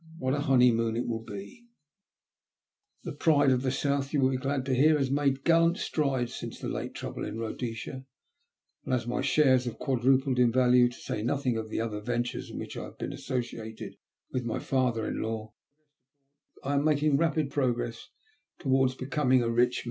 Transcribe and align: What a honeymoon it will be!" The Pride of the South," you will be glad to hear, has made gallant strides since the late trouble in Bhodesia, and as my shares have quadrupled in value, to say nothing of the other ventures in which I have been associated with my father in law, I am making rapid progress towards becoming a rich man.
What 0.17 0.33
a 0.33 0.39
honeymoon 0.39 0.95
it 0.97 1.05
will 1.05 1.21
be!" 1.21 1.67
The 3.03 3.11
Pride 3.13 3.51
of 3.51 3.61
the 3.61 3.69
South," 3.69 4.13
you 4.15 4.21
will 4.21 4.31
be 4.31 4.37
glad 4.37 4.65
to 4.65 4.73
hear, 4.73 4.97
has 4.97 5.11
made 5.11 5.43
gallant 5.43 5.77
strides 5.77 6.33
since 6.33 6.59
the 6.59 6.69
late 6.69 6.95
trouble 6.95 7.23
in 7.23 7.37
Bhodesia, 7.37 8.03
and 8.83 8.93
as 8.95 9.05
my 9.05 9.21
shares 9.21 9.65
have 9.65 9.77
quadrupled 9.77 10.39
in 10.39 10.51
value, 10.51 10.89
to 10.89 10.97
say 10.97 11.21
nothing 11.21 11.55
of 11.55 11.69
the 11.69 11.79
other 11.81 12.01
ventures 12.01 12.49
in 12.49 12.57
which 12.57 12.75
I 12.75 12.85
have 12.85 12.97
been 12.97 13.13
associated 13.13 13.93
with 14.31 14.43
my 14.43 14.57
father 14.57 15.07
in 15.07 15.21
law, 15.21 15.53
I 16.63 16.73
am 16.73 16.83
making 16.83 17.17
rapid 17.17 17.51
progress 17.51 18.09
towards 18.57 18.95
becoming 18.95 19.43
a 19.43 19.49
rich 19.51 19.77
man. 19.79 19.79